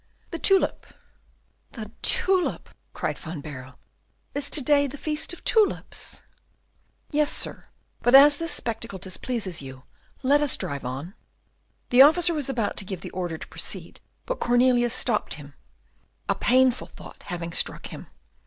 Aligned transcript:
"The 0.31 0.39
tulip." 0.39 0.87
"The 1.73 1.91
tulip!" 2.01 2.69
cried 2.91 3.19
Van 3.19 3.39
Baerle, 3.39 3.75
"is 4.33 4.49
to 4.49 4.59
day 4.63 4.87
the 4.87 4.97
feast 4.97 5.31
of 5.31 5.43
tulips?" 5.43 6.23
"Yes, 7.11 7.31
sir; 7.31 7.65
but 8.01 8.15
as 8.15 8.37
this 8.37 8.51
spectacle 8.51 8.97
displeases 8.97 9.61
you, 9.61 9.83
let 10.23 10.41
us 10.41 10.57
drive 10.57 10.85
on." 10.85 11.13
The 11.91 12.01
officer 12.01 12.33
was 12.33 12.49
about 12.49 12.77
to 12.77 12.83
give 12.85 13.01
the 13.01 13.11
order 13.11 13.37
to 13.37 13.47
proceed, 13.47 14.01
but 14.25 14.39
Cornelius 14.39 14.95
stopped 14.95 15.35
him, 15.35 15.53
a 16.27 16.33
painful 16.33 16.87
thought 16.87 17.21
having 17.27 17.53
struck 17.53 17.85
him. 17.89 18.07